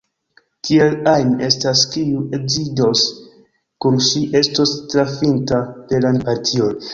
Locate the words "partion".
6.27-6.77